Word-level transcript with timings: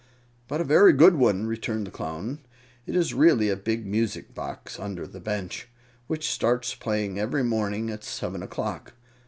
"But 0.47 0.59
a 0.59 0.63
very 0.63 0.93
good 0.93 1.13
one," 1.17 1.45
returned 1.45 1.85
the 1.85 1.91
Clown. 1.91 2.39
"It 2.87 2.95
is 2.95 3.13
really 3.13 3.49
a 3.49 3.55
big 3.55 3.85
music 3.85 4.33
box 4.33 4.79
under 4.79 5.05
the 5.05 5.19
bench, 5.19 5.67
which 6.07 6.31
starts 6.31 6.73
playing 6.73 7.19
every 7.19 7.43
morning 7.43 7.91
at 7.91 8.03
seven 8.03 8.41
o'clock. 8.41 8.93